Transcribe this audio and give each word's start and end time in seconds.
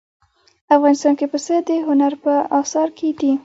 افغانستان 0.75 1.13
کې 1.19 1.25
پسه 1.31 1.55
د 1.67 1.69
هنر 1.87 2.13
په 2.23 2.33
اثار 2.59 2.89
کې 2.97 3.09
دي. 3.19 3.31